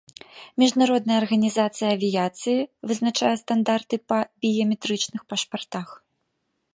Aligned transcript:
Міжнародная 0.61 1.17
арганізацыя 1.23 1.87
авіяцыі 1.97 2.63
вызначае 2.91 3.33
стандарты 3.43 3.95
па 4.13 4.17
біяметрычных 4.47 5.21
пашпартах. 5.35 5.87